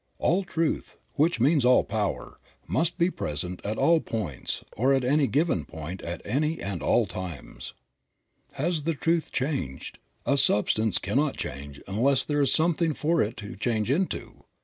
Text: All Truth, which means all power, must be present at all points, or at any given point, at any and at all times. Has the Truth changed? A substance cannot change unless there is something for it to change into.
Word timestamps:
All 0.17 0.43
Truth, 0.43 0.97
which 1.13 1.39
means 1.39 1.63
all 1.63 1.83
power, 1.83 2.39
must 2.67 2.97
be 2.97 3.11
present 3.11 3.61
at 3.63 3.77
all 3.77 3.99
points, 3.99 4.63
or 4.75 4.93
at 4.95 5.03
any 5.03 5.27
given 5.27 5.63
point, 5.63 6.01
at 6.01 6.23
any 6.25 6.59
and 6.59 6.81
at 6.81 6.81
all 6.87 7.05
times. 7.05 7.75
Has 8.53 8.85
the 8.85 8.95
Truth 8.95 9.31
changed? 9.31 9.99
A 10.25 10.37
substance 10.37 10.97
cannot 10.97 11.37
change 11.37 11.79
unless 11.87 12.25
there 12.25 12.41
is 12.41 12.51
something 12.51 12.95
for 12.95 13.21
it 13.21 13.37
to 13.45 13.55
change 13.55 13.91
into. 13.91 14.43